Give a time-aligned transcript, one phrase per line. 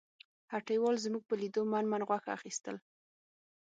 [0.53, 2.75] هټیوال زموږ په لیدو من من غوښه اخیستل.